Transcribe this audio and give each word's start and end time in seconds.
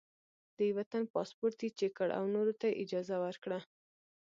د 0.57 0.59
یوه 0.69 0.83
تن 0.91 1.03
پاسپورټ 1.13 1.57
یې 1.65 1.69
چیک 1.77 1.91
کړ 1.97 2.09
او 2.17 2.23
نورو 2.35 2.53
ته 2.59 2.65
یې 2.69 2.79
اجازه 2.83 3.15
ورکړه. 3.25 3.59